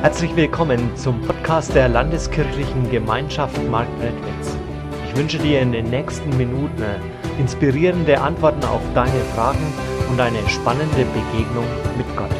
[0.00, 4.56] Herzlich willkommen zum Podcast der Landeskirchlichen Gemeinschaft Marktredwitz.
[5.08, 6.84] Ich wünsche dir in den nächsten Minuten
[7.36, 9.72] inspirierende Antworten auf deine Fragen
[10.08, 11.66] und eine spannende Begegnung
[11.96, 12.30] mit Gott.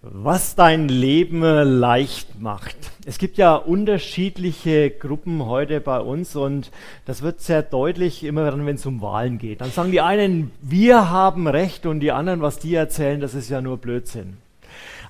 [0.00, 2.81] Was dein Leben leicht macht.
[3.04, 6.70] Es gibt ja unterschiedliche Gruppen heute bei uns und
[7.04, 9.60] das wird sehr deutlich immer dann, wenn es um Wahlen geht.
[9.60, 13.50] Dann sagen die einen, wir haben Recht und die anderen, was die erzählen, das ist
[13.50, 14.36] ja nur Blödsinn.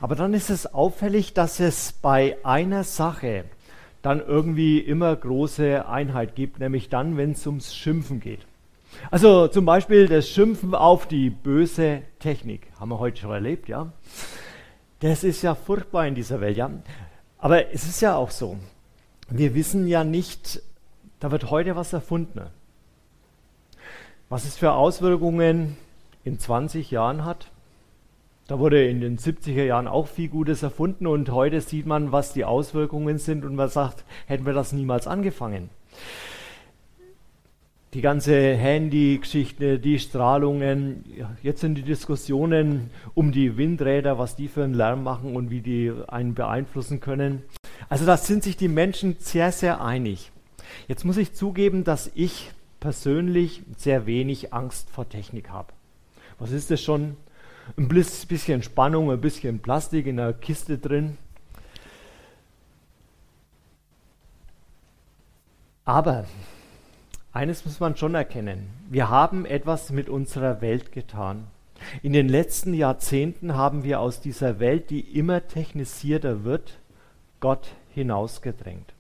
[0.01, 3.45] Aber dann ist es auffällig, dass es bei einer Sache
[4.01, 8.41] dann irgendwie immer große Einheit gibt, nämlich dann, wenn es ums Schimpfen geht.
[9.11, 12.69] Also zum Beispiel das Schimpfen auf die böse Technik.
[12.81, 13.93] Haben wir heute schon erlebt, ja?
[15.01, 16.71] Das ist ja furchtbar in dieser Welt, ja?
[17.43, 18.57] Aber es ist ja auch so,
[19.29, 20.63] wir wissen ja nicht,
[21.19, 22.41] da wird heute was erfunden.
[24.29, 25.77] Was es für Auswirkungen
[26.23, 27.51] in 20 Jahren hat.
[28.47, 32.33] Da wurde in den 70er Jahren auch viel Gutes erfunden und heute sieht man, was
[32.33, 35.69] die Auswirkungen sind und man sagt, hätten wir das niemals angefangen
[37.95, 41.05] die ganze Handy-Geschichte, die Strahlungen,
[41.43, 45.61] jetzt sind die Diskussionen um die Windräder, was die für einen Lärm machen und wie
[45.61, 47.43] die einen beeinflussen können.
[47.91, 50.33] Also da sind sich die Menschen sehr, sehr einig.
[50.89, 55.73] Jetzt muss ich zugeben, dass ich persönlich sehr wenig Angst vor Technik habe.
[56.39, 57.17] Was ist das schon?
[57.77, 61.19] Ein bisschen Spannung, ein bisschen Plastik in der Kiste drin.
[65.85, 66.25] Aber
[67.33, 68.71] eines muss man schon erkennen.
[68.91, 71.47] Wir haben etwas mit unserer Welt getan.
[72.03, 76.79] In den letzten Jahrzehnten haben wir aus dieser Welt, die immer technisierter wird,
[77.41, 78.95] Gott hinausgedrängt.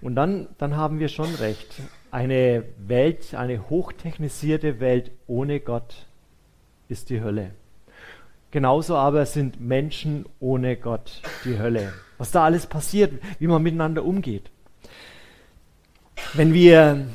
[0.00, 1.74] Und dann, dann haben wir schon recht.
[2.10, 6.06] Eine Welt, eine hochtechnisierte Welt ohne Gott
[6.88, 7.50] ist die Hölle.
[8.50, 11.92] Genauso aber sind Menschen ohne Gott die Hölle.
[12.18, 14.50] Was da alles passiert, wie man miteinander umgeht.
[16.34, 17.06] Wenn wir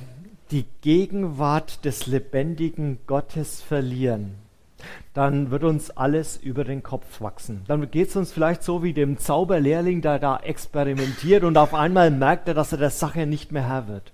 [0.52, 4.36] die Gegenwart des lebendigen Gottes verlieren,
[5.14, 7.62] dann wird uns alles über den Kopf wachsen.
[7.68, 12.12] Dann geht es uns vielleicht so wie dem Zauberlehrling, der da experimentiert und auf einmal
[12.12, 14.14] merkt er, dass er der Sache nicht mehr Herr wird.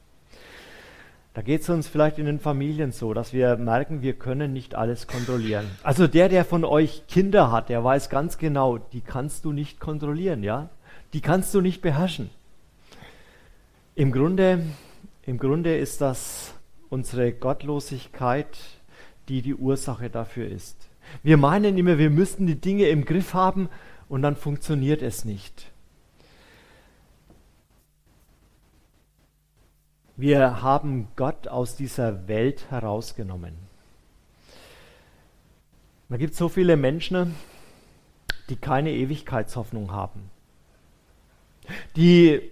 [1.36, 4.74] Da geht es uns vielleicht in den Familien so, dass wir merken, wir können nicht
[4.74, 5.66] alles kontrollieren.
[5.84, 9.82] Also der, der von euch Kinder hat, der weiß ganz genau, die kannst du nicht
[9.82, 10.70] kontrollieren, ja?
[11.12, 12.30] Die kannst du nicht beherrschen.
[13.96, 14.62] Im Grunde
[15.26, 16.54] im Grunde ist das
[16.90, 18.58] unsere Gottlosigkeit,
[19.28, 20.90] die die Ursache dafür ist.
[21.24, 23.70] Wir meinen immer, wir müssten die Dinge im Griff haben
[24.08, 25.72] und dann funktioniert es nicht.
[30.18, 33.54] Wir haben Gott aus dieser Welt herausgenommen.
[36.08, 37.36] Da gibt es so viele Menschen,
[38.50, 40.30] die keine Ewigkeitshoffnung haben,
[41.96, 42.52] die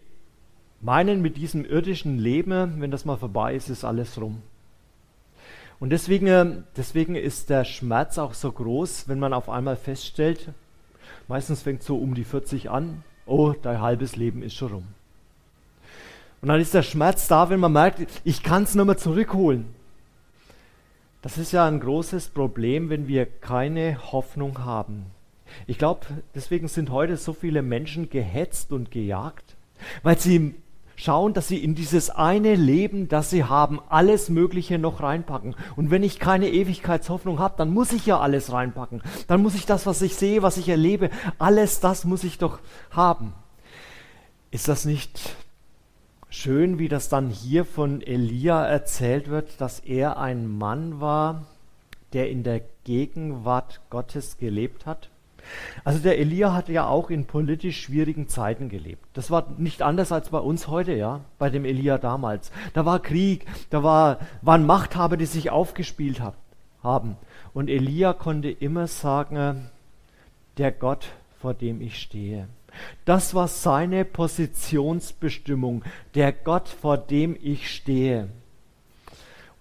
[0.83, 4.41] meinen, mit diesem irdischen Leben, wenn das mal vorbei ist, ist alles rum.
[5.79, 6.45] Und deswegen, äh,
[6.77, 10.49] deswegen ist der Schmerz auch so groß, wenn man auf einmal feststellt,
[11.27, 14.88] meistens fängt so um die 40 an, oh, dein halbes Leben ist schon rum.
[16.41, 19.65] Und dann ist der Schmerz da, wenn man merkt, ich kann es nur mehr zurückholen.
[21.21, 25.05] Das ist ja ein großes Problem, wenn wir keine Hoffnung haben.
[25.67, 26.01] Ich glaube,
[26.35, 29.55] deswegen sind heute so viele Menschen gehetzt und gejagt,
[30.01, 30.55] weil sie
[31.03, 35.55] schauen, dass sie in dieses eine Leben, das sie haben, alles Mögliche noch reinpacken.
[35.75, 39.01] Und wenn ich keine Ewigkeitshoffnung habe, dann muss ich ja alles reinpacken.
[39.27, 41.09] Dann muss ich das, was ich sehe, was ich erlebe,
[41.39, 42.59] alles das muss ich doch
[42.91, 43.33] haben.
[44.49, 45.35] Ist das nicht
[46.29, 51.43] schön, wie das dann hier von Elia erzählt wird, dass er ein Mann war,
[52.13, 55.09] der in der Gegenwart Gottes gelebt hat?
[55.83, 59.05] Also der Elia hatte ja auch in politisch schwierigen Zeiten gelebt.
[59.13, 62.51] Das war nicht anders als bei uns heute, ja, bei dem Elia damals.
[62.73, 66.35] Da war Krieg, da war, waren Machthaber, die sich aufgespielt hab,
[66.81, 67.18] haben.
[67.53, 69.69] Und Elia konnte immer sagen,
[70.57, 71.07] der Gott,
[71.39, 72.47] vor dem ich stehe.
[73.06, 75.83] Das war seine Positionsbestimmung,
[76.15, 78.29] der Gott, vor dem ich stehe.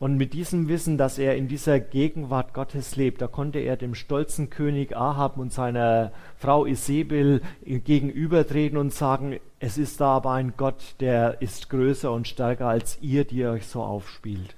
[0.02, 3.94] Und mit diesem Wissen, dass er in dieser Gegenwart Gottes lebt, da konnte er dem
[3.94, 10.54] stolzen König Ahab und seiner Frau Isabel gegenübertreten und sagen, es ist da aber ein
[10.56, 14.56] Gott, der ist größer und stärker als ihr, die euch so aufspielt.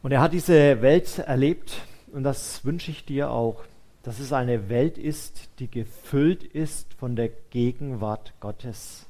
[0.00, 1.80] Und er hat diese Welt erlebt
[2.12, 3.64] und das wünsche ich dir auch,
[4.04, 9.08] dass es eine Welt ist, die gefüllt ist von der Gegenwart Gottes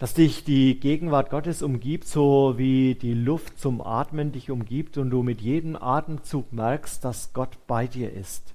[0.00, 5.10] dass dich die Gegenwart Gottes umgibt, so wie die Luft zum Atmen dich umgibt und
[5.10, 8.54] du mit jedem Atemzug merkst, dass Gott bei dir ist.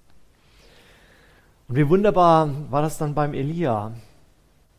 [1.67, 3.93] Und wie wunderbar war das dann beim Elia.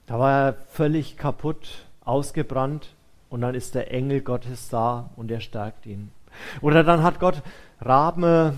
[0.06, 2.96] Da war er völlig kaputt, ausgebrannt
[3.30, 6.10] und dann ist der Engel Gottes da und er stärkt ihn.
[6.62, 7.44] Oder dann hat Gott
[7.80, 8.54] Rabe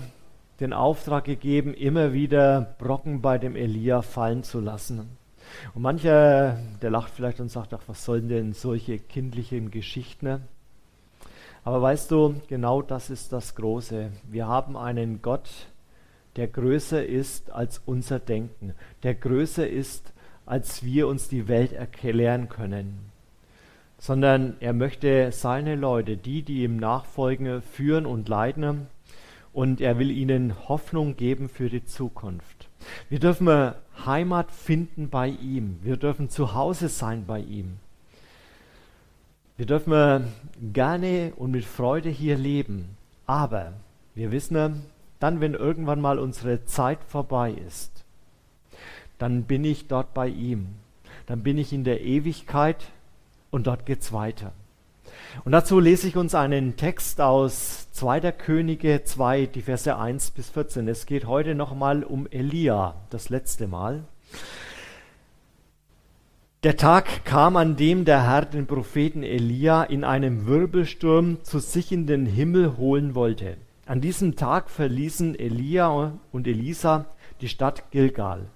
[0.59, 5.18] den Auftrag gegeben, immer wieder Brocken bei dem Elia fallen zu lassen.
[5.73, 10.41] Und mancher, der lacht vielleicht und sagt, ach, was sollen denn solche kindlichen Geschichten?
[11.63, 14.11] Aber weißt du, genau das ist das Große.
[14.29, 15.49] Wir haben einen Gott,
[16.35, 18.73] der größer ist als unser Denken,
[19.03, 20.13] der größer ist,
[20.45, 23.11] als wir uns die Welt erklären können.
[23.97, 28.87] Sondern er möchte seine Leute, die, die ihm nachfolgen, führen und leiten.
[29.51, 32.69] Und er will ihnen Hoffnung geben für die Zukunft.
[33.09, 33.73] Wir dürfen
[34.05, 35.79] Heimat finden bei ihm.
[35.81, 37.77] Wir dürfen zu Hause sein bei ihm.
[39.57, 40.27] Wir dürfen
[40.73, 42.97] gerne und mit Freude hier leben.
[43.25, 43.73] Aber
[44.15, 44.83] wir wissen,
[45.19, 48.05] dann, wenn irgendwann mal unsere Zeit vorbei ist,
[49.17, 50.67] dann bin ich dort bei ihm.
[51.25, 52.91] Dann bin ich in der Ewigkeit
[53.51, 54.53] und dort geht's weiter.
[55.45, 58.31] Und dazu lese ich uns einen Text aus 2.
[58.31, 60.87] Könige 2, die Verse 1 bis 14.
[60.87, 64.03] Es geht heute nochmal um Elia, das letzte Mal.
[66.63, 71.91] Der Tag kam, an dem der Herr den Propheten Elia in einem Wirbelsturm zu sich
[71.93, 73.55] in den Himmel holen wollte.
[73.85, 77.05] An diesem Tag verließen Elia und Elisa
[77.39, 78.47] die Stadt Gilgal.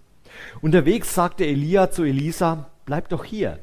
[0.61, 3.59] Unterwegs sagte Elia zu Elisa, bleib doch hier.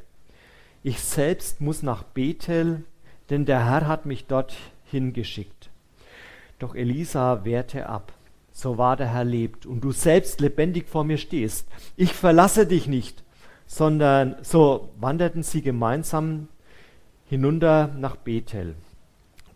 [0.82, 2.84] Ich selbst muss nach Bethel
[3.30, 5.70] denn der Herr hat mich dort hingeschickt.
[6.58, 8.12] Doch Elisa wehrte ab.
[8.52, 11.66] So wahr der Herr lebt und du selbst lebendig vor mir stehst.
[11.96, 13.22] Ich verlasse dich nicht,
[13.66, 16.48] sondern so wanderten sie gemeinsam
[17.26, 18.74] hinunter nach Bethel.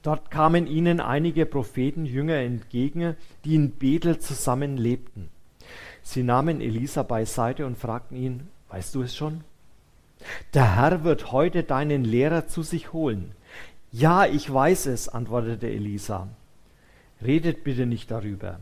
[0.02, 5.28] Dort kamen ihnen einige Prophetenjünger entgegen, die in Bethel zusammen lebten.
[6.02, 9.42] Sie nahmen Elisa beiseite und fragten ihn, weißt du es schon?
[10.52, 13.32] Der Herr wird heute deinen Lehrer zu sich holen.
[13.96, 16.26] Ja, ich weiß es, antwortete Elisa.
[17.22, 18.58] Redet bitte nicht darüber.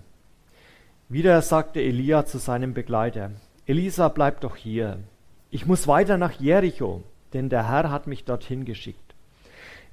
[1.09, 3.31] Wieder sagte Elia zu seinem Begleiter,
[3.65, 4.99] Elisa, bleib doch hier.
[5.51, 7.03] Ich muss weiter nach Jericho,
[7.33, 9.15] denn der Herr hat mich dorthin geschickt.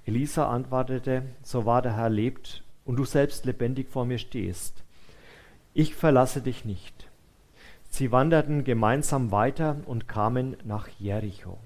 [0.06, 4.84] Elisa antwortete, so wahr der Herr lebt und du selbst lebendig vor mir stehst.
[5.74, 7.08] Ich verlasse dich nicht.
[7.90, 11.60] Sie wanderten gemeinsam weiter und kamen nach Jericho.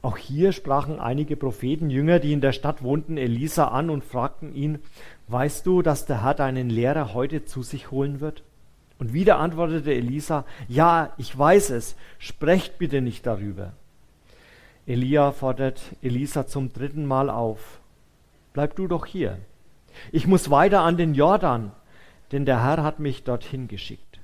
[0.00, 4.78] Auch hier sprachen einige Prophetenjünger, die in der Stadt wohnten, Elisa an und fragten ihn,
[5.26, 8.44] weißt du, dass der Herr deinen Lehrer heute zu sich holen wird?
[8.98, 13.72] Und wieder antwortete Elisa, ja, ich weiß es, sprecht bitte nicht darüber.
[14.86, 17.80] Elia fordert Elisa zum dritten Mal auf,
[18.52, 19.38] bleib du doch hier.
[20.12, 21.72] Ich muss weiter an den Jordan,
[22.30, 24.20] denn der Herr hat mich dorthin geschickt.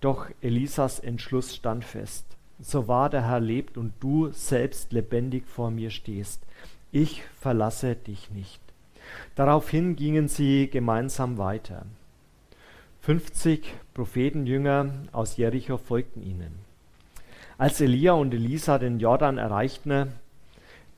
[0.00, 2.31] Doch Elisas Entschluss stand fest
[2.62, 6.42] so wahr der Herr lebt und du selbst lebendig vor mir stehst.
[6.92, 8.60] Ich verlasse dich nicht.
[9.34, 11.84] Daraufhin gingen sie gemeinsam weiter.
[13.00, 16.52] 50 Prophetenjünger aus Jericho folgten ihnen.
[17.58, 20.12] Als Elia und Elisa den Jordan erreichten,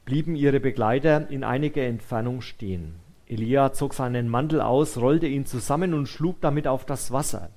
[0.04, 2.96] blieben ihre Begleiter in einiger Entfernung stehen.
[3.26, 7.48] Elia zog seinen Mantel aus, rollte ihn zusammen und schlug damit auf das Wasser.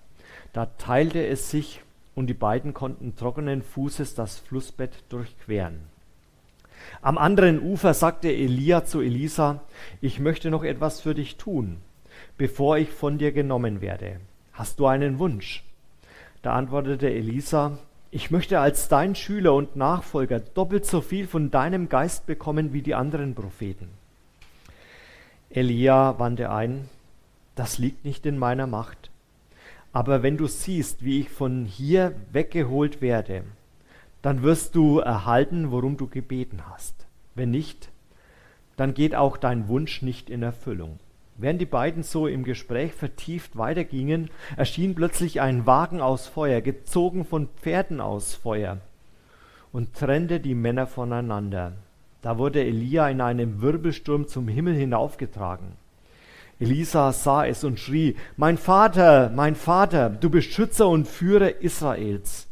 [0.54, 1.82] Da teilte es sich
[2.18, 5.82] und die beiden konnten trockenen Fußes das Flussbett durchqueren.
[7.00, 9.62] Am anderen Ufer sagte Elia zu Elisa,
[10.02, 11.78] ich möchte noch etwas für dich tun,
[12.36, 14.20] bevor ich von dir genommen werde.
[14.52, 15.64] Hast du einen Wunsch?
[16.42, 17.78] Da antwortete Elisa,
[18.10, 22.82] ich möchte als dein Schüler und Nachfolger doppelt so viel von deinem Geist bekommen wie
[22.82, 23.90] die anderen Propheten.
[25.52, 26.90] Elia wandte ein,
[27.54, 29.12] das liegt nicht in meiner Macht.
[29.94, 33.44] Aber wenn du siehst, wie ich von hier weggeholt werde,
[34.22, 37.06] dann wirst du erhalten, worum du gebeten hast.
[37.36, 37.89] Wenn nicht,
[38.75, 41.00] dann geht auch dein Wunsch nicht in Erfüllung.
[41.38, 47.25] Während die beiden so im Gespräch vertieft weitergingen, erschien plötzlich ein Wagen aus Feuer, gezogen
[47.25, 48.79] von Pferden aus Feuer,
[49.72, 51.74] und trennte die Männer voneinander.
[52.24, 55.74] Da wurde Elia in einem Wirbelsturm zum Himmel hinaufgetragen.
[56.60, 62.48] Elisa sah es und schrie, Mein Vater, mein Vater, du Beschützer und Führer Israels.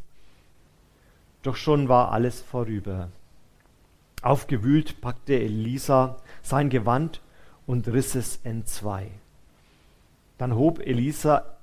[1.41, 3.09] Doch schon war alles vorüber.
[4.21, 7.21] Aufgewühlt packte Elisa sein Gewand
[7.65, 9.09] und riss es entzwei.
[10.37, 11.55] Dann hob Elisa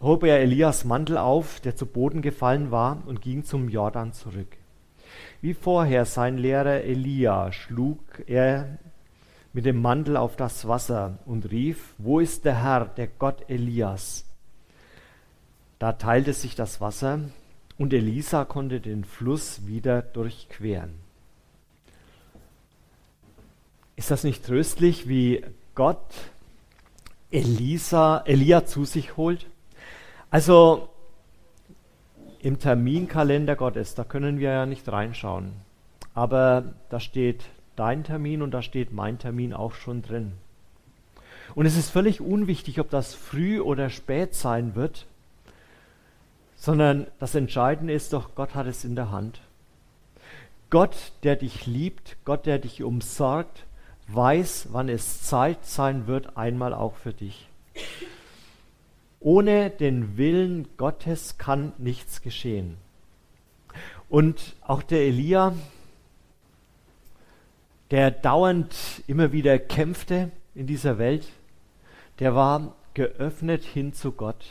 [0.00, 4.56] hob er Elias Mantel auf, der zu Boden gefallen war, und ging zum Jordan zurück.
[5.40, 8.78] Wie vorher sein Lehrer Elia schlug er
[9.56, 14.26] mit dem Mantel auf das Wasser und rief, wo ist der Herr, der Gott Elias?
[15.78, 17.20] Da teilte sich das Wasser
[17.78, 20.92] und Elisa konnte den Fluss wieder durchqueren.
[23.96, 25.42] Ist das nicht tröstlich, wie
[25.74, 26.04] Gott
[27.30, 29.46] Elisa, Elia zu sich holt?
[30.30, 30.90] Also
[32.40, 35.54] im Terminkalender Gottes, da können wir ja nicht reinschauen.
[36.12, 40.32] Aber da steht dein Termin und da steht mein Termin auch schon drin.
[41.54, 45.06] Und es ist völlig unwichtig, ob das früh oder spät sein wird,
[46.56, 49.40] sondern das Entscheidende ist doch, Gott hat es in der Hand.
[50.70, 53.64] Gott, der dich liebt, Gott, der dich umsorgt,
[54.08, 57.48] weiß, wann es Zeit sein wird, einmal auch für dich.
[59.20, 62.76] Ohne den Willen Gottes kann nichts geschehen.
[64.08, 65.54] Und auch der Elia,
[67.90, 71.26] der dauernd immer wieder kämpfte in dieser Welt,
[72.18, 74.44] der war geöffnet hin zu Gott.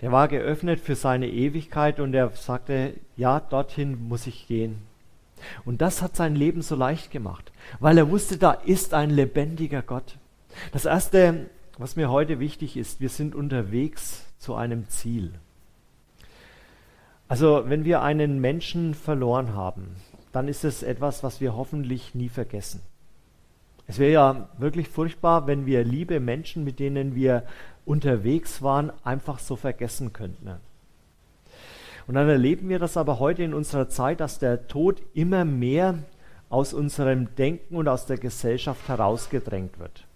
[0.00, 4.82] Der war geöffnet für seine Ewigkeit und er sagte, ja, dorthin muss ich gehen.
[5.64, 9.82] Und das hat sein Leben so leicht gemacht, weil er wusste, da ist ein lebendiger
[9.82, 10.16] Gott.
[10.72, 11.46] Das Erste,
[11.78, 15.32] was mir heute wichtig ist, wir sind unterwegs zu einem Ziel.
[17.28, 19.96] Also wenn wir einen Menschen verloren haben,
[20.36, 22.82] dann ist es etwas, was wir hoffentlich nie vergessen.
[23.86, 27.44] Es wäre ja wirklich furchtbar, wenn wir liebe Menschen, mit denen wir
[27.86, 30.50] unterwegs waren, einfach so vergessen könnten.
[32.06, 36.00] Und dann erleben wir das aber heute in unserer Zeit, dass der Tod immer mehr
[36.50, 40.06] aus unserem Denken und aus der Gesellschaft herausgedrängt wird.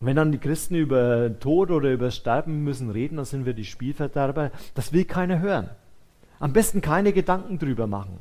[0.00, 3.66] Wenn dann die Christen über Tod oder über Sterben müssen reden, dann sind wir die
[3.66, 4.50] Spielverderber.
[4.74, 5.68] Das will keiner hören.
[6.40, 8.18] Am besten keine Gedanken drüber machen.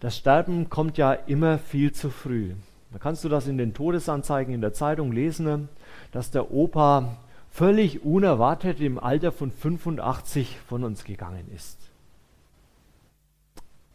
[0.00, 2.54] Das Sterben kommt ja immer viel zu früh.
[2.92, 5.68] Da kannst du das in den Todesanzeigen in der Zeitung lesen,
[6.12, 7.18] dass der Opa
[7.50, 11.78] völlig unerwartet im Alter von 85 von uns gegangen ist.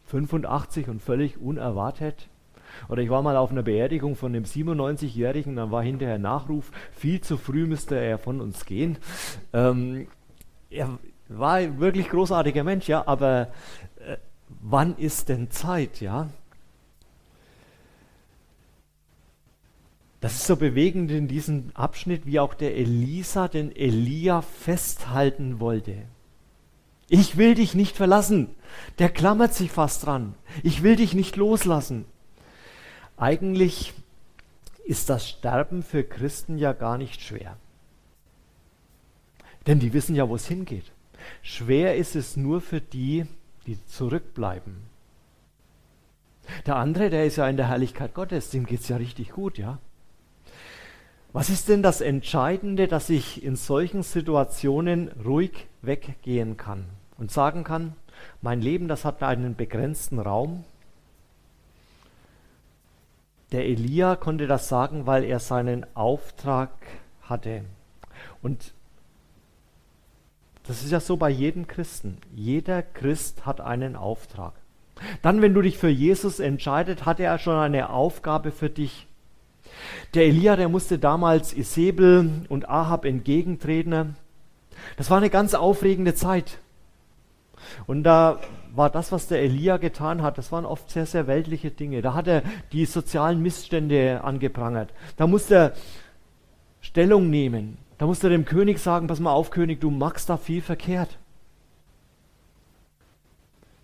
[0.08, 2.28] 85 und völlig unerwartet.
[2.90, 7.22] Oder ich war mal auf einer Beerdigung von einem 97-Jährigen, dann war hinterher Nachruf, viel
[7.22, 8.98] zu früh müsste er von uns gehen.
[9.54, 10.08] Ähm,
[10.70, 13.50] er war ein wirklich großartiger Mensch, ja, aber
[14.06, 14.18] äh,
[14.62, 16.30] wann ist denn Zeit, ja?
[20.20, 26.04] Das ist so bewegend in diesem Abschnitt, wie auch der Elisa den Elia festhalten wollte.
[27.10, 28.56] Ich will dich nicht verlassen.
[29.00, 30.36] Der klammert sich fast dran.
[30.64, 32.06] Ich will dich nicht loslassen.
[33.18, 33.94] Eigentlich
[34.86, 37.58] ist das Sterben für Christen ja gar nicht schwer.
[39.68, 40.92] Denn die wissen ja, wo es hingeht.
[41.42, 43.26] Schwer ist es nur für die,
[43.66, 44.76] die zurückbleiben.
[46.66, 49.58] Der andere, der ist ja in der Herrlichkeit Gottes, dem geht es ja richtig gut,
[49.58, 49.80] ja.
[51.32, 56.86] Was ist denn das Entscheidende, dass ich in solchen Situationen ruhig weggehen kann
[57.18, 57.96] und sagen kann,
[58.42, 60.64] mein Leben, das hat einen begrenzten Raum.
[63.52, 66.70] Der Elia konnte das sagen, weil er seinen Auftrag
[67.24, 67.64] hatte.
[68.42, 68.74] Und
[70.66, 72.18] das ist ja so bei jedem Christen.
[72.34, 74.54] Jeder Christ hat einen Auftrag.
[75.22, 79.08] Dann, wenn du dich für Jesus entscheidet, hat er schon eine Aufgabe für dich.
[80.14, 84.16] Der Elia, der musste damals Isabel und Ahab entgegentreten.
[84.98, 86.60] Das war eine ganz aufregende Zeit.
[87.88, 88.40] Und da
[88.76, 92.02] war das, was der Elia getan hat, das waren oft sehr, sehr weltliche Dinge.
[92.02, 94.94] Da hat er die sozialen Missstände angeprangert.
[95.18, 95.74] Da musste er
[96.82, 97.78] Stellung nehmen.
[98.04, 101.18] Da musste er dem König sagen, pass mal auf, König, du machst da viel verkehrt.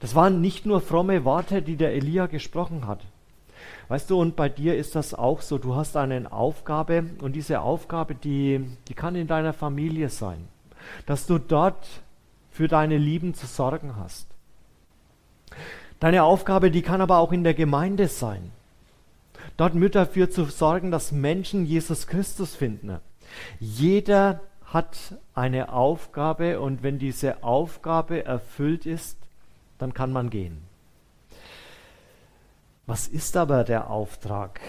[0.02, 3.00] Das waren nicht nur fromme Worte, die der Elia gesprochen hat.
[3.88, 5.58] Weißt du, und bei dir ist das auch so.
[5.58, 8.60] Du hast eine Aufgabe und diese Aufgabe, die,
[8.90, 10.50] die kann in deiner Familie sein.
[11.06, 11.88] Dass du dort
[12.52, 14.28] für deine Lieben zu sorgen hast.
[16.02, 18.52] Deine Aufgabe, die kann aber auch in der Gemeinde sein.
[19.56, 23.00] Dort mit dafür zu sorgen, dass Menschen Jesus Christus finden.
[23.60, 29.18] Jeder hat eine Aufgabe und wenn diese Aufgabe erfüllt ist,
[29.78, 30.62] dann kann man gehen.
[32.86, 34.60] Was ist aber der Auftrag?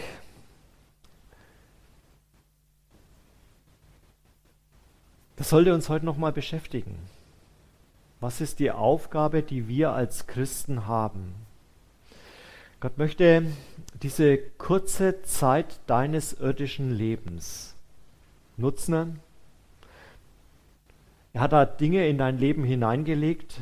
[5.36, 6.98] Das sollte uns heute nochmal beschäftigen.
[8.20, 11.34] Was ist die Aufgabe, die wir als Christen haben?
[12.78, 13.46] Gott möchte
[14.02, 17.74] diese kurze Zeit deines irdischen Lebens
[18.60, 19.20] nutzen,
[21.32, 23.60] Er hat da Dinge in dein Leben hineingelegt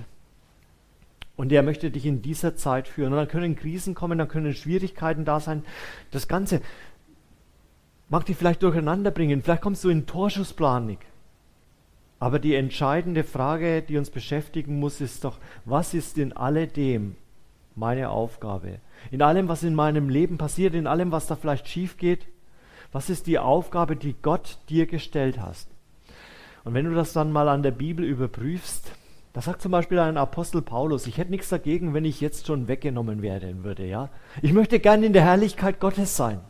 [1.36, 3.12] und er möchte dich in dieser Zeit führen.
[3.12, 5.64] Und dann können Krisen kommen, dann können Schwierigkeiten da sein.
[6.10, 6.62] Das Ganze
[8.08, 9.42] mag dich vielleicht durcheinander bringen.
[9.42, 10.98] Vielleicht kommst du in Torschussplanik.
[12.18, 17.14] Aber die entscheidende Frage, die uns beschäftigen muss, ist doch, was ist in alledem
[17.76, 18.80] meine Aufgabe?
[19.12, 22.26] In allem, was in meinem Leben passiert, in allem, was da vielleicht schief geht,
[22.92, 25.68] was ist die Aufgabe, die Gott dir gestellt hast?
[26.64, 28.92] Und wenn du das dann mal an der Bibel überprüfst,
[29.32, 32.66] da sagt zum Beispiel ein Apostel Paulus, ich hätte nichts dagegen, wenn ich jetzt schon
[32.66, 34.08] weggenommen werden würde, ja.
[34.42, 36.40] Ich möchte gerne in der Herrlichkeit Gottes sein.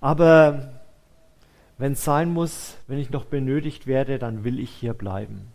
[0.00, 0.72] Aber
[1.78, 5.48] wenn es sein muss, wenn ich noch benötigt werde, dann will ich hier bleiben.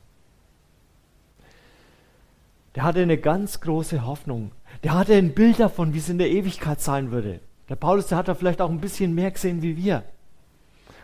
[2.76, 4.52] Der hatte eine ganz große Hoffnung.
[4.84, 7.40] Der hatte ein Bild davon, wie es in der Ewigkeit sein würde.
[7.70, 10.04] Der Paulus, der hat da vielleicht auch ein bisschen mehr gesehen wie wir.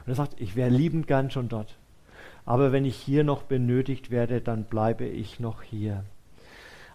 [0.06, 1.78] Und er sagt, ich wäre liebend gern schon dort.
[2.46, 6.04] Aber wenn ich hier noch benötigt werde, dann bleibe ich noch hier.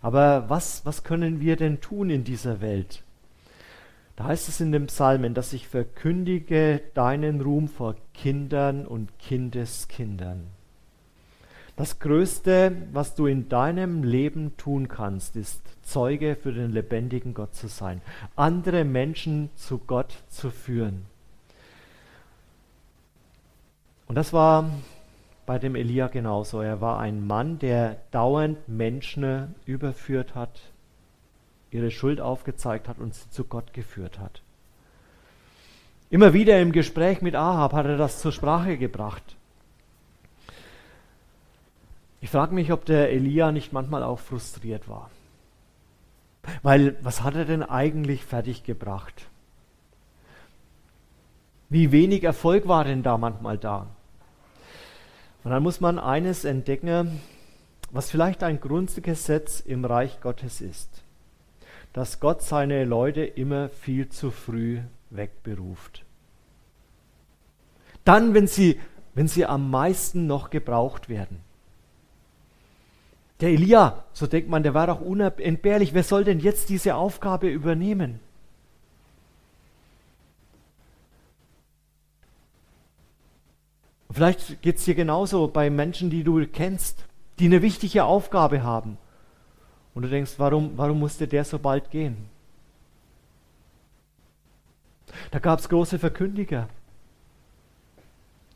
[0.02, 3.02] Aber was, was können wir denn tun in dieser Welt?
[4.16, 10.46] Da heißt es in dem Psalmen, dass ich verkündige deinen Ruhm vor Kindern und Kindeskindern.
[11.76, 17.54] Das Größte, was du in deinem Leben tun kannst, ist Zeuge für den lebendigen Gott
[17.54, 18.00] zu sein,
[18.34, 21.04] andere Menschen zu Gott zu führen.
[24.06, 24.70] Und das war
[25.44, 26.62] bei dem Elia genauso.
[26.62, 30.58] Er war ein Mann, der dauernd Menschen überführt hat,
[31.70, 34.40] ihre Schuld aufgezeigt hat und sie zu Gott geführt hat.
[36.08, 39.36] Immer wieder im Gespräch mit Ahab hat er das zur Sprache gebracht.
[42.26, 45.12] Ich frage mich, ob der Elia nicht manchmal auch frustriert war.
[46.64, 49.28] Weil, was hat er denn eigentlich fertiggebracht?
[51.68, 53.86] Wie wenig Erfolg war denn da manchmal da?
[55.44, 57.20] Und dann muss man eines entdecken,
[57.92, 61.04] was vielleicht ein Grundgesetz im Reich Gottes ist,
[61.92, 66.04] dass Gott seine Leute immer viel zu früh wegberuft.
[68.04, 68.80] Dann, wenn sie,
[69.14, 71.45] wenn sie am meisten noch gebraucht werden.
[73.40, 75.92] Der Elia, so denkt man, der war doch unentbehrlich.
[75.92, 78.20] Wer soll denn jetzt diese Aufgabe übernehmen?
[84.10, 87.04] Vielleicht geht es dir genauso bei Menschen, die du kennst,
[87.38, 88.96] die eine wichtige Aufgabe haben.
[89.94, 92.16] Und du denkst, warum, warum musste der so bald gehen?
[95.30, 96.68] Da gab es große Verkündiger,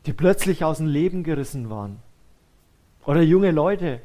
[0.07, 1.99] die plötzlich aus dem Leben gerissen waren.
[3.05, 4.01] Oder junge Leute,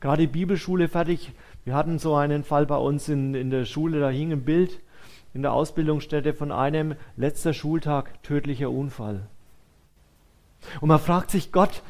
[0.00, 1.32] gerade die Bibelschule fertig.
[1.64, 4.80] Wir hatten so einen Fall bei uns in, in der Schule, da hing ein Bild
[5.32, 9.26] in der Ausbildungsstätte von einem letzter Schultag tödlicher Unfall.
[10.80, 11.82] Und man fragt sich, Gott,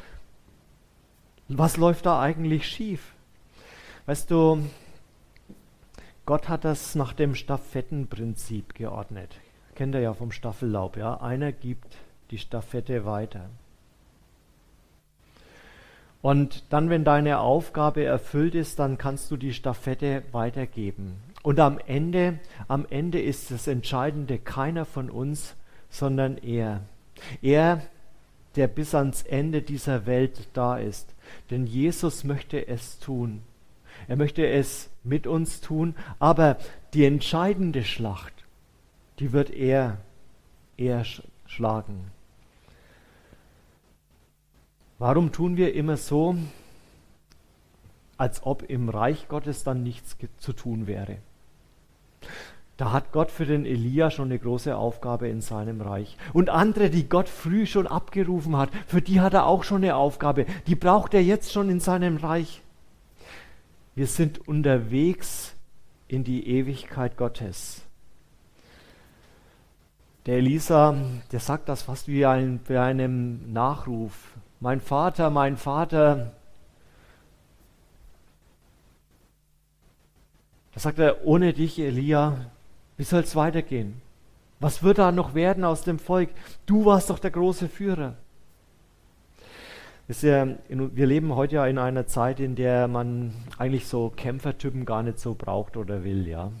[1.47, 3.13] was läuft da eigentlich schief?
[4.05, 4.63] Weißt du,
[6.25, 9.35] Gott hat das nach dem Stafettenprinzip geordnet.
[9.75, 11.19] Kennt ihr ja vom Staffellaub, ja?
[11.19, 11.97] Einer gibt
[12.29, 13.49] die Stafette weiter.
[16.21, 21.15] Und dann, wenn deine Aufgabe erfüllt ist, dann kannst du die Stafette weitergeben.
[21.43, 25.55] Und am Ende, am Ende ist das Entscheidende keiner von uns,
[25.89, 26.81] sondern er.
[27.41, 27.81] Er
[28.55, 31.13] der bis ans Ende dieser Welt da ist.
[31.49, 33.41] Denn Jesus möchte es tun.
[34.07, 36.57] Er möchte es mit uns tun, aber
[36.93, 38.33] die entscheidende Schlacht,
[39.19, 39.97] die wird er,
[40.77, 41.05] er
[41.45, 42.11] schlagen.
[45.01, 46.35] Warum tun wir immer so,
[48.17, 51.17] als ob im Reich Gottes dann nichts zu tun wäre?
[52.77, 56.17] Da hat Gott für den Elia schon eine große Aufgabe in seinem Reich.
[56.33, 59.95] Und andere, die Gott früh schon abgerufen hat, für die hat er auch schon eine
[59.95, 60.45] Aufgabe.
[60.67, 62.61] Die braucht er jetzt schon in seinem Reich.
[63.95, 65.55] Wir sind unterwegs
[66.09, 67.81] in die Ewigkeit Gottes.
[70.27, 70.95] Der Elisa,
[71.31, 74.30] der sagt das fast wie ein, bei einem Nachruf.
[74.61, 76.33] Mein Vater, mein Vater.
[80.73, 82.45] Da sagt er, ohne dich, Elia,
[82.95, 83.99] wie soll es weitergehen?
[84.59, 86.29] Was wird da noch werden aus dem Volk?
[86.67, 88.13] Du warst doch der große Führer.
[90.07, 90.57] Wir
[91.07, 95.33] leben heute ja in einer Zeit, in der man eigentlich so Kämpfertypen gar nicht so
[95.33, 96.51] braucht oder will, ja.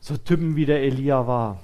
[0.00, 1.60] So Typen wie der Elia war.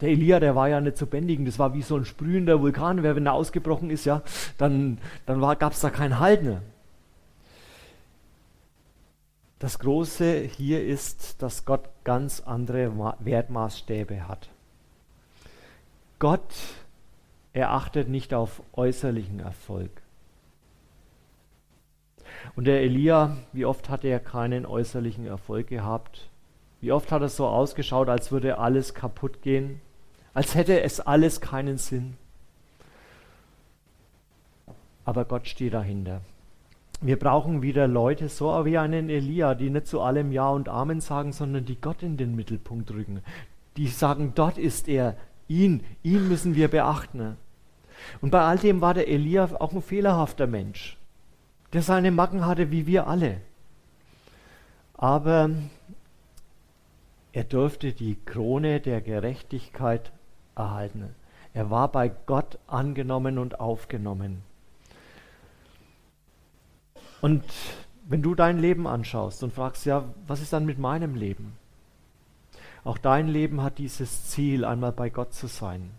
[0.00, 3.02] Der Elia, der war ja nicht zu bändigen, das war wie so ein sprühender Vulkan.
[3.02, 4.22] Wenn er ausgebrochen ist, ja,
[4.56, 6.62] dann, dann gab es da keinen Halt mehr.
[9.58, 14.50] Das Große hier ist, dass Gott ganz andere Wertmaßstäbe hat.
[16.20, 16.54] Gott
[17.52, 19.90] erachtet nicht auf äußerlichen Erfolg.
[22.54, 26.28] Und der Elia, wie oft hat er keinen äußerlichen Erfolg gehabt?
[26.80, 29.80] Wie oft hat es so ausgeschaut, als würde alles kaputt gehen?
[30.38, 32.16] Als hätte es alles keinen Sinn?
[35.04, 36.20] Aber Gott steht dahinter.
[37.00, 41.00] Wir brauchen wieder Leute, so wie einen Elia, die nicht zu allem Ja und Amen
[41.00, 43.20] sagen, sondern die Gott in den Mittelpunkt rücken.
[43.76, 45.16] Die sagen, dort ist er,
[45.48, 47.36] ihn, ihn müssen wir beachten.
[48.20, 50.96] Und bei all dem war der Elia auch ein fehlerhafter Mensch,
[51.72, 53.40] der seine Macken hatte wie wir alle.
[54.94, 55.50] Aber
[57.32, 60.12] er durfte die Krone der Gerechtigkeit
[60.58, 61.14] erhalten.
[61.54, 64.42] Er war bei Gott angenommen und aufgenommen.
[67.20, 67.44] Und
[68.06, 71.56] wenn du dein Leben anschaust und fragst, ja, was ist dann mit meinem Leben?
[72.84, 75.90] Auch dein Leben hat dieses Ziel, einmal bei Gott zu sein.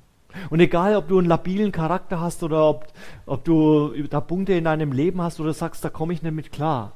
[0.49, 2.87] Und egal, ob du einen labilen Charakter hast oder ob,
[3.25, 6.51] ob du da Punkte in deinem Leben hast oder sagst, da komme ich nicht mit
[6.51, 6.93] klar,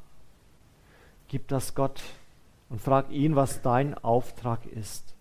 [1.27, 2.01] gib das Gott
[2.69, 5.13] und frag ihn, was dein Auftrag ist.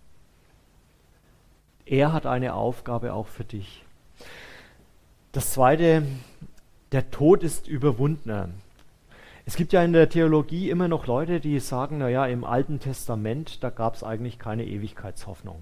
[1.86, 3.84] Er hat eine Aufgabe auch für dich.
[5.32, 6.04] Das zweite,
[6.92, 8.50] der Tod ist überwundener.
[9.44, 13.62] Es gibt ja in der Theologie immer noch Leute, die sagen, naja, im Alten Testament,
[13.64, 15.56] da gab es eigentlich keine Ewigkeitshoffnung.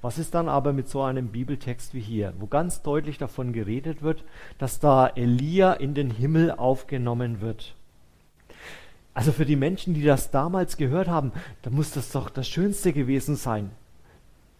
[0.00, 4.02] Was ist dann aber mit so einem Bibeltext wie hier, wo ganz deutlich davon geredet
[4.02, 4.24] wird,
[4.58, 7.74] dass da Elia in den Himmel aufgenommen wird?
[9.12, 12.92] Also für die Menschen, die das damals gehört haben, da muss das doch das Schönste
[12.92, 13.70] gewesen sein,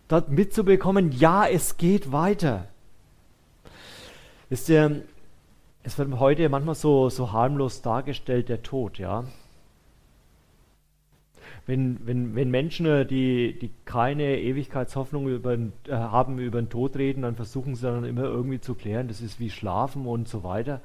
[0.08, 2.68] dort mitzubekommen, ja, es geht weiter.
[4.48, 5.02] Wisst ihr,
[5.82, 9.24] es wird heute manchmal so, so harmlos dargestellt, der Tod, ja.
[11.66, 15.58] Wenn, wenn, wenn Menschen, äh, die, die keine Ewigkeitshoffnung über, äh,
[15.90, 19.40] haben, über den Tod reden, dann versuchen sie dann immer irgendwie zu klären, das ist
[19.40, 20.80] wie Schlafen und so weiter.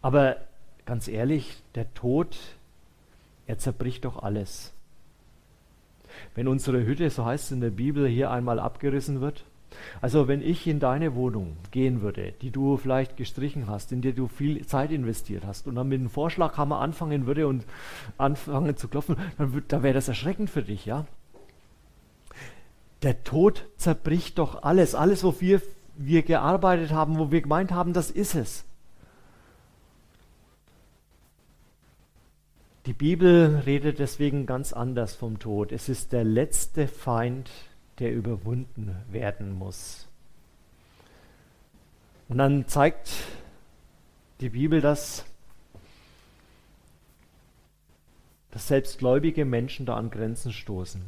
[0.00, 0.36] Aber
[0.86, 2.38] ganz ehrlich, der Tod,
[3.46, 4.72] er zerbricht doch alles.
[6.34, 9.44] Wenn unsere Hütte, so heißt es in der Bibel, hier einmal abgerissen wird,
[10.00, 14.12] also wenn ich in deine Wohnung gehen würde, die du vielleicht gestrichen hast, in der
[14.12, 17.64] du viel Zeit investiert hast und dann mit dem Vorschlaghammer anfangen würde und
[18.16, 21.06] anfangen zu klopfen, dann, dann wäre das erschreckend für dich, ja?
[23.02, 25.62] Der Tod zerbricht doch alles, alles, wofür
[25.96, 28.64] wir gearbeitet haben, wo wir gemeint haben, das ist es.
[32.88, 35.72] Die Bibel redet deswegen ganz anders vom Tod.
[35.72, 37.50] Es ist der letzte Feind
[37.98, 40.08] der überwunden werden muss.
[42.30, 43.10] Und dann zeigt
[44.40, 45.26] die Bibel das,
[48.52, 51.02] dass selbst Menschen da an Grenzen stoßen.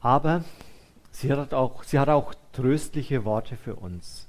[0.00, 0.44] Aber
[1.10, 4.28] sie hat auch, sie hat auch tröstliche Worte für uns.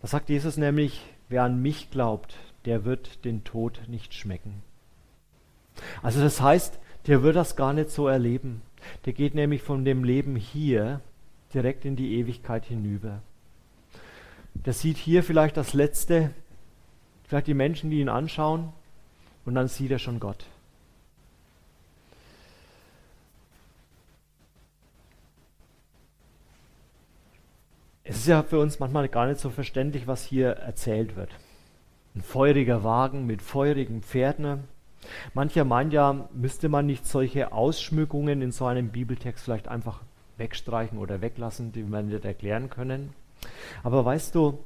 [0.00, 4.62] Da sagt Jesus nämlich, wer an mich glaubt, der wird den Tod nicht schmecken.
[6.02, 8.62] Also das heißt, der wird das gar nicht so erleben.
[9.04, 11.00] Der geht nämlich von dem Leben hier
[11.54, 13.22] direkt in die Ewigkeit hinüber.
[14.54, 16.30] Der sieht hier vielleicht das Letzte,
[17.24, 18.72] vielleicht die Menschen, die ihn anschauen,
[19.44, 20.46] und dann sieht er schon Gott.
[28.12, 31.30] Es ist ja für uns manchmal gar nicht so verständlich, was hier erzählt wird.
[32.14, 34.64] Ein feuriger Wagen mit feurigen Pferden,
[35.32, 40.02] Mancher meint ja, müsste man nicht solche Ausschmückungen in so einem Bibeltext vielleicht einfach
[40.36, 43.14] wegstreichen oder weglassen, die wir nicht erklären können.
[43.82, 44.62] Aber weißt du,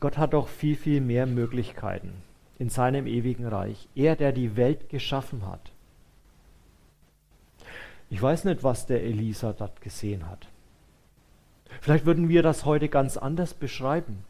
[0.00, 2.14] Gott hat doch viel, viel mehr Möglichkeiten
[2.58, 3.88] in seinem ewigen Reich.
[3.94, 5.70] Er, der die Welt geschaffen hat.
[8.08, 10.48] Ich weiß nicht, was der Elisa dort gesehen hat.
[11.80, 14.24] Vielleicht würden wir das heute ganz anders beschreiben,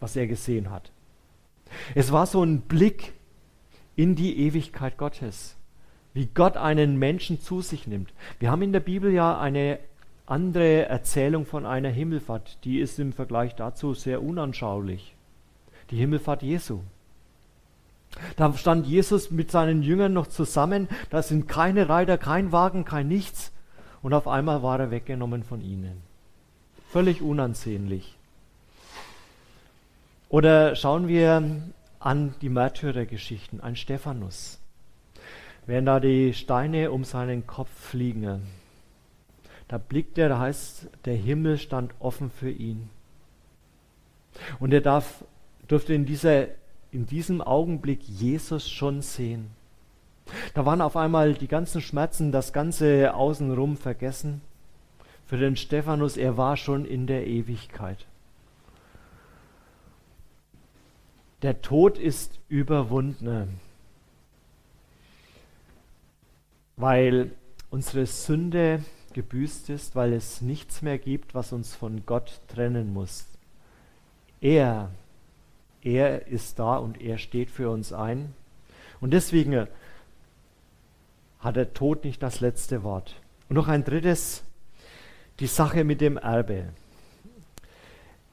[0.00, 0.90] was er gesehen hat.
[1.94, 3.12] Es war so ein Blick
[3.96, 5.56] in die Ewigkeit Gottes.
[6.14, 8.12] Wie Gott einen Menschen zu sich nimmt.
[8.38, 9.78] Wir haben in der Bibel ja eine
[10.24, 15.14] andere Erzählung von einer Himmelfahrt, die ist im Vergleich dazu sehr unanschaulich.
[15.90, 16.80] Die Himmelfahrt Jesu.
[18.36, 23.08] Da stand Jesus mit seinen Jüngern noch zusammen, da sind keine Reiter, kein Wagen, kein
[23.08, 23.52] nichts.
[24.02, 26.05] Und auf einmal war er weggenommen von ihnen.
[26.90, 28.16] Völlig unansehnlich.
[30.28, 31.62] Oder schauen wir
[31.98, 34.58] an die Märtyrergeschichten, an Stephanus.
[35.66, 38.42] Wenn da die Steine um seinen Kopf fliegen,
[39.68, 42.88] da blickt er, da heißt, der Himmel stand offen für ihn.
[44.60, 45.24] Und er darf,
[45.66, 46.46] durfte in, dieser,
[46.92, 49.50] in diesem Augenblick Jesus schon sehen.
[50.54, 54.40] Da waren auf einmal die ganzen Schmerzen, das ganze Außenrum vergessen.
[55.26, 58.06] Für den Stephanus, er war schon in der Ewigkeit.
[61.42, 63.60] Der Tod ist überwunden,
[66.76, 67.32] weil
[67.70, 73.26] unsere Sünde gebüßt ist, weil es nichts mehr gibt, was uns von Gott trennen muss.
[74.40, 74.90] Er,
[75.82, 78.32] er ist da und er steht für uns ein.
[79.00, 79.66] Und deswegen
[81.40, 83.20] hat der Tod nicht das letzte Wort.
[83.48, 84.45] Und noch ein drittes,
[85.40, 86.64] die Sache mit dem Erbe.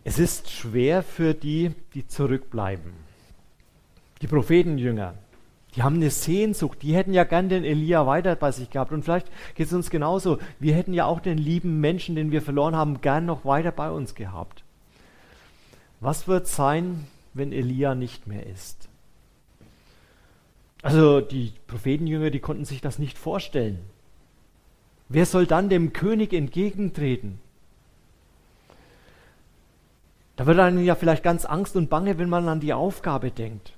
[0.03, 2.91] Es ist schwer für die, die zurückbleiben.
[4.21, 5.15] Die Prophetenjünger,
[5.75, 8.91] die haben eine Sehnsucht, die hätten ja gern den Elia weiter bei sich gehabt.
[8.91, 10.39] Und vielleicht geht es uns genauso.
[10.59, 13.89] Wir hätten ja auch den lieben Menschen, den wir verloren haben, gern noch weiter bei
[13.89, 14.63] uns gehabt.
[15.99, 18.89] Was wird sein, wenn Elia nicht mehr ist?
[20.81, 23.79] Also die Prophetenjünger, die konnten sich das nicht vorstellen.
[25.09, 27.39] Wer soll dann dem König entgegentreten?
[30.35, 33.73] Da wird einem ja vielleicht ganz Angst und Bange, wenn man an die Aufgabe denkt.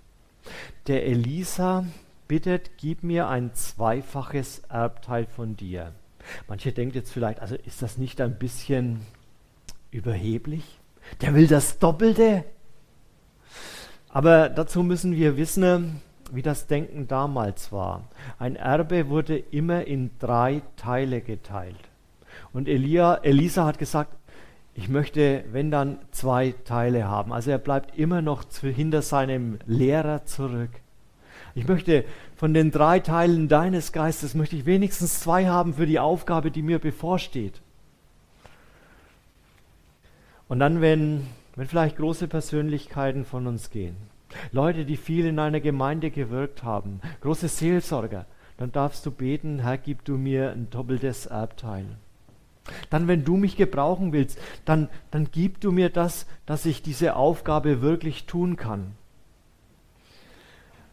[0.87, 1.85] Der Elisa
[2.27, 5.91] bittet, gib mir ein zweifaches Erbteil von dir.
[6.47, 9.01] Manche denkt jetzt vielleicht, also ist das nicht ein bisschen
[9.91, 10.79] überheblich?
[11.21, 12.45] Der will das Doppelte.
[14.09, 18.03] Aber dazu müssen wir wissen, wie das Denken damals war.
[18.39, 21.75] Ein Erbe wurde immer in drei Teile geteilt.
[22.53, 24.15] Und Elia, Elisa hat gesagt,
[24.73, 27.31] ich möchte, wenn dann, zwei Teile haben.
[27.31, 30.71] Also er bleibt immer noch hinter seinem Lehrer zurück.
[31.53, 32.03] Ich möchte
[32.35, 36.61] von den drei Teilen deines Geistes, möchte ich wenigstens zwei haben für die Aufgabe, die
[36.61, 37.61] mir bevorsteht.
[40.49, 43.95] Und dann, wenn, wenn vielleicht große Persönlichkeiten von uns gehen,
[44.51, 48.25] Leute, die viel in einer Gemeinde gewirkt haben, große Seelsorger,
[48.57, 51.85] dann darfst du beten, Herr, gib du mir ein doppeltes Erbteil.
[52.89, 57.15] Dann, wenn du mich gebrauchen willst, dann, dann gib du mir das, dass ich diese
[57.15, 58.95] Aufgabe wirklich tun kann.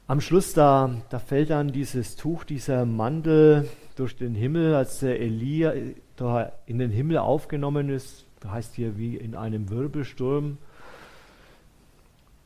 [0.06, 5.20] Am Schluss, da, da fällt dann dieses Tuch, dieser Mantel durch den Himmel, als der
[5.20, 5.72] Elia
[6.16, 10.58] da in den Himmel aufgenommen ist, heißt hier wie in einem Wirbelsturm.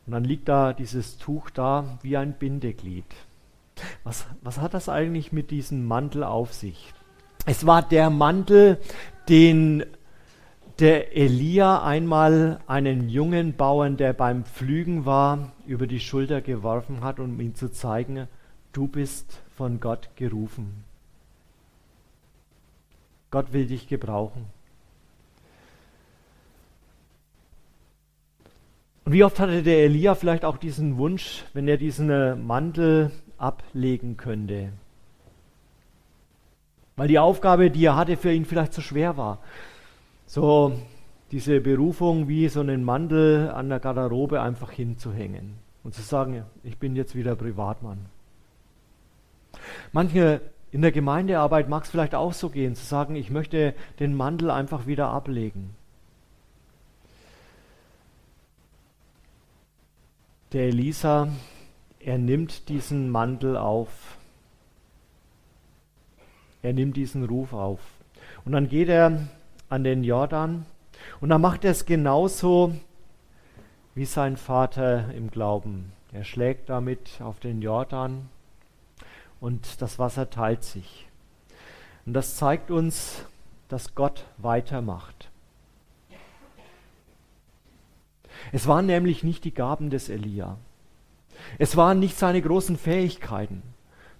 [0.07, 3.05] Und dann liegt da dieses Tuch da wie ein Bindeglied.
[4.03, 6.93] Was, was hat das eigentlich mit diesem Mantel auf sich?
[7.45, 8.79] Es war der Mantel,
[9.27, 9.83] den
[10.79, 17.19] der Elia einmal einen jungen Bauern, der beim Pflügen war, über die Schulter geworfen hat,
[17.19, 18.27] um ihm zu zeigen,
[18.73, 20.83] du bist von Gott gerufen.
[23.31, 24.45] Gott will dich gebrauchen.
[29.07, 33.09] Und wie oft hatte der Elia vielleicht auch diesen Wunsch, wenn er diesen äh, Mantel
[33.37, 34.73] ablegen könnte?
[36.97, 39.39] Weil die Aufgabe, die er hatte, für ihn vielleicht zu schwer war.
[40.25, 40.73] So
[41.31, 45.53] diese Berufung wie so einen Mantel an der Garderobe einfach hinzuhängen
[45.85, 48.07] und zu sagen, ich bin jetzt wieder Privatmann.
[49.93, 50.41] Manche
[50.71, 54.51] in der Gemeindearbeit mag es vielleicht auch so gehen, zu sagen, ich möchte den Mantel
[54.51, 55.76] einfach wieder ablegen.
[60.53, 61.27] Der Elisa,
[61.99, 64.17] er nimmt diesen Mantel auf
[66.67, 67.79] er nimmt diesen Ruf auf.
[68.43, 69.27] Und dann geht er
[69.69, 70.65] an den Jordan
[71.21, 72.73] und dann macht er es genauso
[73.95, 75.93] wie sein Vater im Glauben.
[76.11, 78.29] Er schlägt damit auf den Jordan
[79.39, 81.07] und das Wasser teilt sich.
[82.05, 83.25] Und das zeigt uns,
[83.67, 85.29] dass Gott weitermacht.
[88.51, 90.57] Es waren nämlich nicht die Gaben des Elia.
[91.59, 93.61] Es waren nicht seine großen Fähigkeiten,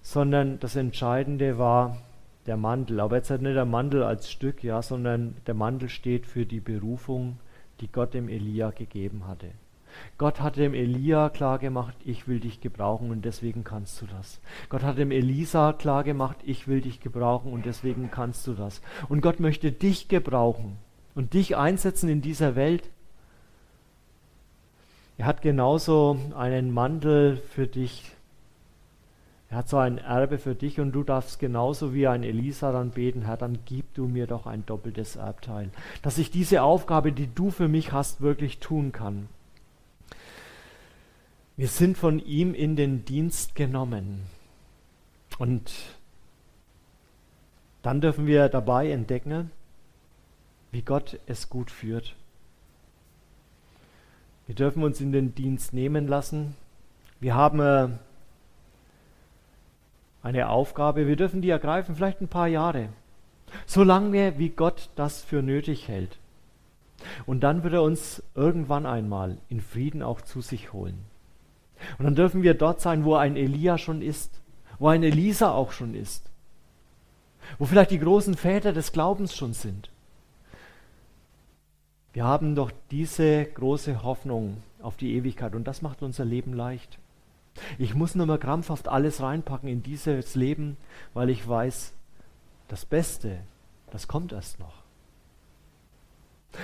[0.02, 1.98] sondern das Entscheidende war
[2.46, 3.00] der Mantel.
[3.00, 6.60] Aber jetzt halt nicht der Mantel als Stück, ja, sondern der Mantel steht für die
[6.60, 7.38] Berufung,
[7.80, 9.50] die Gott dem Elia gegeben hatte.
[10.16, 14.40] Gott hat dem Elia klargemacht, ich will dich gebrauchen und deswegen kannst du das.
[14.68, 18.80] Gott hat dem Elisa klargemacht, ich will dich gebrauchen und deswegen kannst du das.
[19.08, 20.76] Und Gott möchte dich gebrauchen
[21.14, 22.90] und dich einsetzen in dieser Welt.
[25.18, 28.12] Er hat genauso einen Mantel für dich
[29.50, 32.90] er hat so ein Erbe für dich und du darfst genauso wie ein Elisa dann
[32.90, 35.70] beten, Herr, dann gib du mir doch ein doppeltes Erbteil,
[36.02, 39.28] dass ich diese Aufgabe, die du für mich hast, wirklich tun kann.
[41.56, 44.20] Wir sind von ihm in den Dienst genommen.
[45.38, 45.72] Und
[47.82, 49.50] dann dürfen wir dabei entdecken,
[50.72, 52.14] wie Gott es gut führt.
[54.48, 56.56] Wir dürfen uns in den Dienst nehmen lassen.
[57.20, 57.88] Wir haben äh,
[60.22, 62.88] eine Aufgabe, wir dürfen die ergreifen, vielleicht ein paar Jahre,
[63.66, 66.18] solange wie Gott das für nötig hält.
[67.26, 70.98] Und dann wird er uns irgendwann einmal in Frieden auch zu sich holen.
[71.98, 74.40] Und dann dürfen wir dort sein, wo ein Elia schon ist,
[74.78, 76.30] wo ein Elisa auch schon ist,
[77.58, 79.90] wo vielleicht die großen Väter des Glaubens schon sind.
[82.12, 86.98] Wir haben doch diese große Hoffnung auf die Ewigkeit und das macht unser Leben leicht.
[87.78, 90.76] Ich muss nur mal krampfhaft alles reinpacken in dieses Leben,
[91.14, 91.92] weil ich weiß,
[92.68, 93.38] das Beste,
[93.90, 94.82] das kommt erst noch.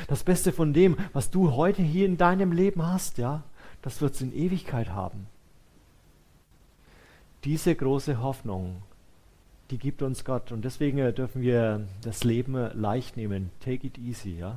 [0.09, 3.42] Das Beste von dem, was du heute hier in deinem Leben hast, ja,
[3.83, 5.26] das wird es in Ewigkeit haben.
[7.44, 8.83] Diese große Hoffnung,
[9.70, 13.50] die gibt uns Gott und deswegen dürfen wir das Leben leicht nehmen.
[13.61, 14.57] Take it easy, ja.